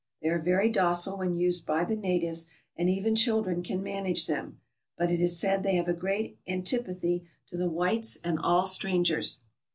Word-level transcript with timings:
They 0.19 0.29
are 0.29 0.39
very 0.39 0.67
docile 0.71 1.19
when 1.19 1.35
used 1.35 1.63
by 1.67 1.83
the 1.83 1.95
natives, 1.95 2.47
and 2.75 2.89
even 2.89 3.15
children 3.15 3.61
can 3.61 3.83
manage 3.83 4.25
them; 4.25 4.59
but 4.97 5.11
it 5.11 5.21
is 5.21 5.37
said 5.39 5.61
they 5.61 5.75
have 5.75 5.87
a 5.87 5.93
great 5.93 6.39
antipathy 6.47 7.27
to 7.49 7.55
the 7.57 7.69
whites 7.69 8.17
and 8.23 8.39
all 8.39 8.65
strangers. 8.65 9.41